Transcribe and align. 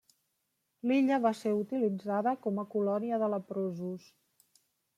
L'illa 0.91 1.19
va 1.25 1.31
ser 1.41 1.51
utilitzada 1.59 2.35
com 2.47 2.63
a 2.63 2.67
colònia 2.73 3.21
de 3.25 3.29
leprosos. 3.35 4.09